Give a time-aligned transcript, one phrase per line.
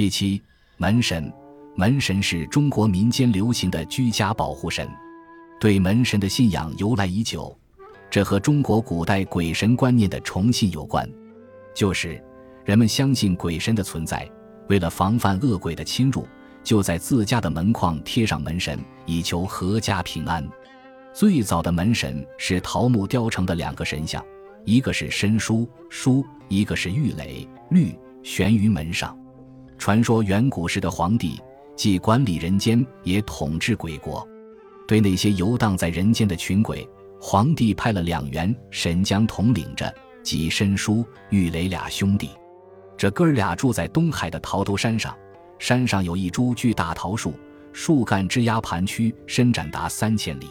[0.00, 0.40] 其七，
[0.78, 1.30] 门神。
[1.76, 4.88] 门神是中国民间流行的居家保护神，
[5.60, 7.54] 对门神的信仰由来已久，
[8.08, 11.06] 这和中国古代鬼神观念的崇信有关。
[11.74, 12.18] 就是
[12.64, 14.26] 人们相信鬼神的存在，
[14.70, 16.26] 为了防范恶鬼的侵入，
[16.64, 20.48] 就在自家的门框贴上门神，以求阖家平安。
[21.12, 24.24] 最早的门神是桃木雕成的两个神像，
[24.64, 29.14] 一个是申叔叔，一个是玉垒绿，悬于门上。
[29.80, 31.40] 传说远古时的皇帝。
[31.74, 34.28] 既管理人间，也统治鬼国。
[34.86, 36.86] 对那些游荡在人间的群鬼，
[37.18, 39.90] 皇帝派了两员神将统领着，
[40.22, 42.28] 即申叔、玉垒俩兄弟。
[42.98, 45.16] 这哥俩住在东海的桃头山上，
[45.58, 47.32] 山上有一株巨大桃树，
[47.72, 50.46] 树干枝丫盘曲，伸展达三千里。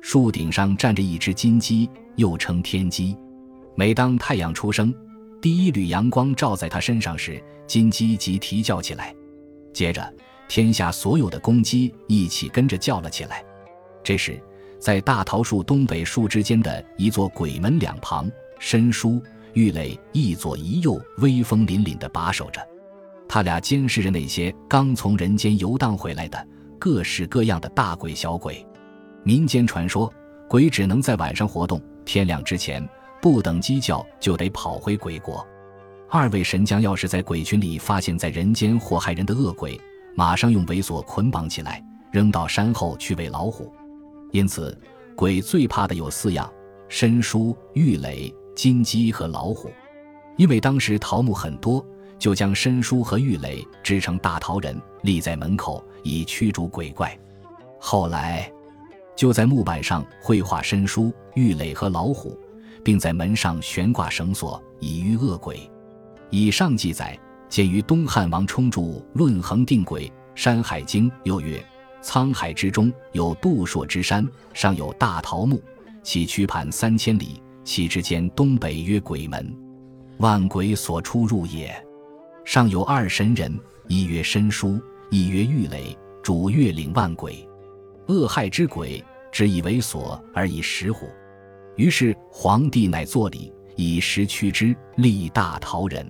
[0.00, 3.14] 树顶上站着一只金鸡，又称天鸡。
[3.74, 4.94] 每当太阳出生，
[5.44, 9.14] 第一缕阳光照在他身上时，金鸡即啼叫起来。
[9.74, 10.14] 接着。
[10.48, 13.44] 天下所有的公鸡一起跟着叫了起来。
[14.02, 14.42] 这时，
[14.78, 19.20] 在大桃树东北树之间的一座鬼门两旁，申叔、
[19.52, 22.66] 玉垒一左一右，威风凛凛地把守着。
[23.28, 26.48] 他俩监视着那些刚从人间游荡回来的
[26.78, 28.64] 各式各样的大鬼小鬼。
[29.24, 30.10] 民间传说，
[30.48, 32.86] 鬼只能在晚上活动，天亮之前
[33.24, 35.42] 不等鸡叫就得跑回鬼国。
[36.10, 39.80] 二位神将要是在鬼群里发现，在人间祸害人的恶鬼。
[40.14, 43.72] 马上用猥琐捆绑起来，扔到山后去喂老虎。
[44.30, 44.78] 因此，
[45.16, 46.52] 鬼最怕的有四样：
[46.90, 49.70] 参书、玉垒、金鸡和老虎。
[50.36, 51.82] 因为当时桃木很多，
[52.18, 57.18] 就将参书和玉垒制成大桃人，立在门口，以驱逐鬼怪。
[57.80, 58.52] 后来，
[59.16, 62.38] 就在木板上绘画参书、玉垒和老虎，
[62.84, 65.58] 并在门上悬挂绳索，以御恶鬼。
[66.30, 67.18] 以上记载。
[67.46, 68.80] 见于东汉王充著
[69.12, 71.64] 《论衡定轨山海经》，又曰
[72.02, 75.62] ：“沧海之中有杜朔之山，上有大桃木，
[76.02, 79.56] 其曲盘三千里，其之间东北曰鬼门，
[80.18, 81.72] 万鬼所出入也。
[82.44, 83.56] 上有二神人，
[83.86, 87.48] 一曰申叔，一曰玉垒，主月领万鬼，
[88.08, 91.06] 恶害之鬼，只以为所而以食虎。
[91.76, 96.06] 于是皇帝乃作礼，以石驱之，立大陶人。”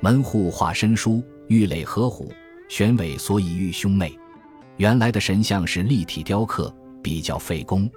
[0.00, 2.32] 门户画申书，玉垒合虎，
[2.68, 4.16] 玄尾所以喻兄妹。
[4.76, 6.72] 原来的神像是立体雕刻，
[7.02, 7.90] 比较费工。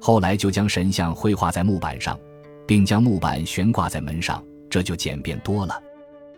[0.00, 2.18] 后来就将神像绘画在木板上，
[2.66, 5.80] 并将木板悬挂在门上，这就简便多了。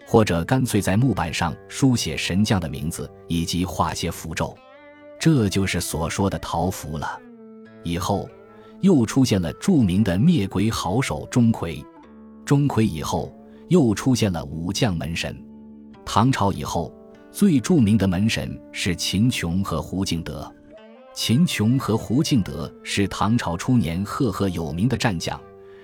[0.07, 4.57] 或者干脆在木板上书写神将的名字，以及画些符咒，
[5.19, 7.19] 这就是所说的桃符了。
[7.83, 8.29] 以后
[8.81, 11.85] 又出现了著名的灭鬼好手钟馗。
[12.45, 13.35] 钟馗以后。
[13.69, 15.37] 又出现了武将门神。
[16.05, 16.93] 唐朝以后，
[17.31, 20.51] 最著名的门神是秦琼和胡敬德。
[21.15, 25.39] 秦琼和胡敬德是唐朝初年赫赫有名的战将，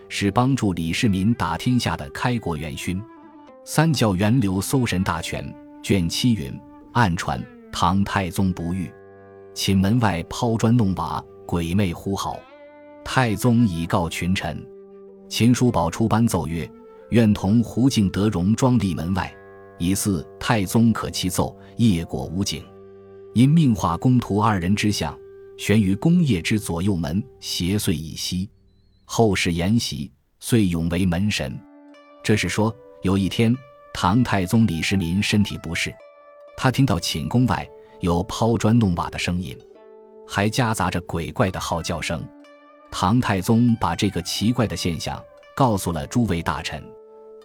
[0.09, 2.99] 是帮助李世民打天下的开国元勋。
[3.65, 6.59] 三教源流搜神大全卷七云：
[6.93, 7.38] 暗传
[7.71, 8.91] 唐太宗不遇，
[9.53, 12.38] 寝门外抛砖弄瓦，鬼魅呼号。
[13.05, 14.65] 太宗已告群臣。
[15.29, 16.69] 秦叔宝出班奏曰。
[17.11, 19.33] 愿同胡敬德戎装立门外，
[19.79, 20.93] 以祀太宗。
[20.93, 22.65] 可其奏，夜果无景。
[23.35, 25.17] 因命画公徒二人之像，
[25.57, 28.51] 悬于宫业之左右门，斜遂已息。
[29.05, 30.11] 后世沿袭，
[30.41, 31.57] 遂永为门神。
[32.25, 33.55] 这是说，有一天，
[33.93, 35.95] 唐太宗李世民身体不适，
[36.57, 37.69] 他听到寝宫外
[38.01, 39.57] 有抛砖弄瓦的声音，
[40.27, 42.27] 还夹杂着鬼怪的号叫声。
[42.97, 45.21] 唐太宗把这个奇怪的现象。
[45.56, 46.82] 告诉了诸位大臣，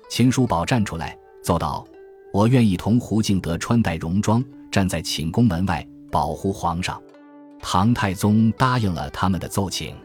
[0.10, 1.86] 秦叔宝站出来奏道
[2.34, 7.02] ：“我愿意同胡敬德穿戴戎装，站在寝宫门外保护皇上。”
[7.62, 9.96] 唐太宗答应了他们的奏请，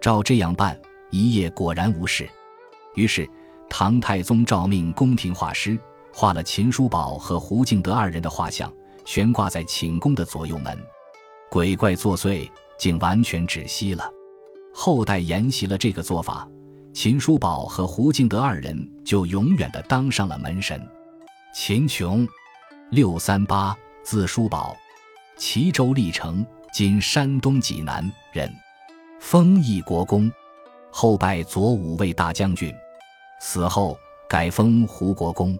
[0.00, 0.78] 照这样办，
[1.10, 2.28] 一夜果然无事。
[2.94, 3.28] 于是
[3.68, 5.78] 唐太宗诏命宫廷画师
[6.12, 8.70] 画了秦叔宝和胡敬德二人的画像，
[9.04, 10.78] 悬挂在寝宫的左右门。
[11.50, 12.46] 鬼怪作祟，
[12.78, 14.10] 竟完全止息了。
[14.72, 16.48] 后代沿袭了这个做法。
[16.92, 20.84] 秦叔宝和胡敬德二人就永远的当上了门神。
[21.54, 22.26] 秦琼，
[22.90, 24.76] 六三八，字叔宝，
[25.36, 26.44] 齐州历城
[26.74, 28.52] （今山东济南）人，
[29.20, 30.30] 封义国公，
[30.90, 32.74] 后拜左武卫大将军。
[33.40, 33.96] 死后
[34.28, 35.56] 改封胡国公，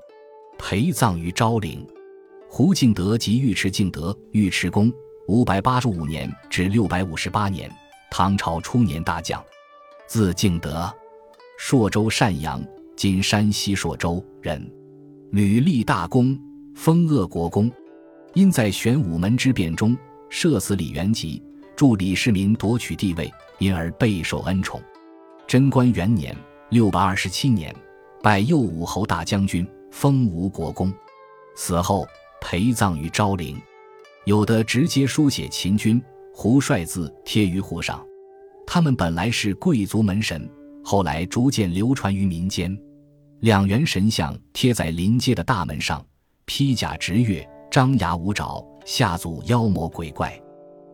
[0.58, 1.86] 陪葬于昭陵。
[2.48, 4.92] 胡敬德即尉迟敬德，尉迟恭，
[5.28, 7.70] 五百八十五年至六百五十八年，
[8.10, 9.42] 唐朝初年大将，
[10.08, 10.92] 字敬德。
[11.56, 12.62] 朔州单阳
[12.96, 14.68] （今山西朔州）人，
[15.30, 16.36] 屡立大功，
[16.74, 17.70] 封鄂国公，
[18.34, 19.96] 因在玄武门之变中
[20.28, 21.40] 射死李元吉，
[21.76, 24.82] 助李世民夺取帝位，因而备受恩宠。
[25.46, 26.36] 贞观元年
[26.70, 27.74] （六百二十七年），
[28.22, 30.92] 拜右武侯大将军，封吴国公。
[31.54, 32.04] 死后
[32.40, 33.56] 陪葬于昭陵。
[34.24, 36.02] 有的直接书写秦军、
[36.42, 38.02] 胡帅字贴于户上。
[38.66, 40.48] 他们本来是贵族门神，
[40.82, 42.74] 后来逐渐流传于民间。
[43.40, 46.02] 两员神像贴在临街的大门上，
[46.46, 50.32] 披甲执月，张牙舞爪，下诅妖魔鬼怪。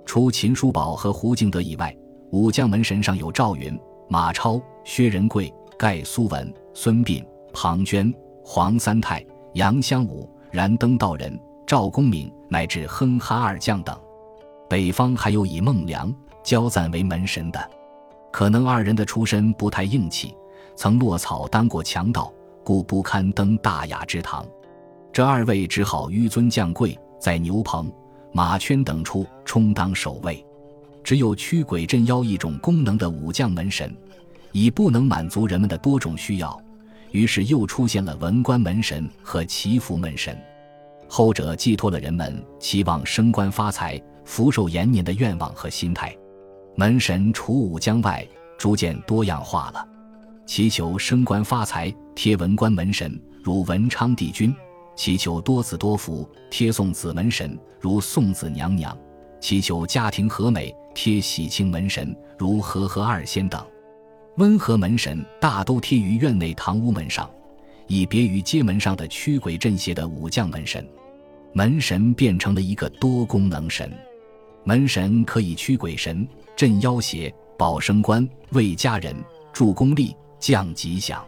[0.05, 1.97] 除秦叔宝和胡敬德以外，
[2.33, 3.79] 武将门神上有赵云、
[4.09, 8.13] 马超、薛仁贵、盖苏文、孙膑、庞涓、
[8.43, 13.97] 黄三泰、杨香武、燃灯道人、赵公明，乃至哼哈二将等。
[14.69, 17.71] 北方还有以孟良、焦赞为门神的，
[18.33, 20.35] 可能二人的出身不太硬气，
[20.75, 22.33] 曾落草当过强盗。
[22.65, 24.45] 故不堪登大雅之堂，
[25.13, 27.89] 这二位只好纡尊降贵，在牛棚、
[28.33, 30.45] 马圈等处充当守卫。
[31.05, 33.97] 只有驱鬼镇妖一种功能的武将门神，
[34.51, 36.61] 已不能满足人们的多种需要，
[37.13, 40.37] 于是又出现了文官门神和祈福门神。
[41.07, 46.15] 后者寄托了人们期望升官发财、福寿延年的愿望和心态。
[46.75, 48.27] 门神除武将外，
[48.59, 49.89] 逐渐多样化了。
[50.45, 54.53] 祈求升官发财，贴文官门神如文昌帝君；
[54.95, 58.95] 祈求多子多福，贴送子门神如送子娘娘；
[59.41, 63.65] 祈求家庭和美，贴喜庆门神如和和二仙等。
[64.37, 67.31] 温和门神大都贴于院内堂屋门上，
[67.87, 70.87] 以别于街门上的驱鬼镇邪的武将门神。
[71.53, 73.91] 门神变成了一个多功能神，
[74.67, 79.17] 门神可以驱鬼神、镇妖邪、保升官、为家人、
[79.53, 80.15] 助功力。
[80.39, 81.27] 降吉祥，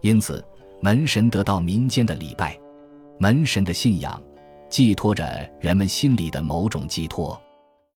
[0.00, 0.42] 因此
[0.80, 2.58] 门神得到民间的礼拜。
[3.18, 4.20] 门神的信仰，
[4.70, 7.38] 寄托着人们心里的某种寄托。